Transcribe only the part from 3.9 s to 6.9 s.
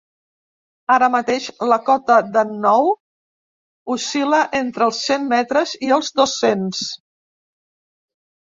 oscil·la entre els cent metres i els dos-cents.